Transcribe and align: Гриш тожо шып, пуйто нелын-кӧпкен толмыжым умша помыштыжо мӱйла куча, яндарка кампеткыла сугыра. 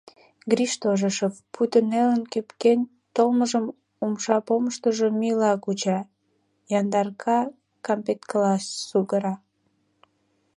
Гриш 0.51 0.73
тожо 0.81 1.09
шып, 1.17 1.33
пуйто 1.53 1.79
нелын-кӧпкен 1.91 2.79
толмыжым 3.15 3.65
умша 4.03 4.37
помыштыжо 4.47 5.07
мӱйла 5.19 5.51
куча, 5.63 5.99
яндарка 6.79 7.39
кампеткыла 7.85 8.53
сугыра. 8.87 9.33